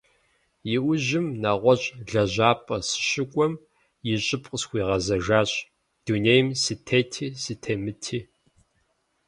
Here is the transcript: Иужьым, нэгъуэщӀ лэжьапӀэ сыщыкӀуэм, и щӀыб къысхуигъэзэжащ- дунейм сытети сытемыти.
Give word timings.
Иужьым, 0.75 1.27
нэгъуэщӀ 1.41 1.87
лэжьапӀэ 2.11 2.77
сыщыкӀуэм, 2.87 3.53
и 4.13 4.15
щӀыб 4.25 4.43
къысхуигъэзэжащ- 4.51 5.51
дунейм 6.03 6.47
сытети 6.63 7.27
сытемыти. 7.41 8.19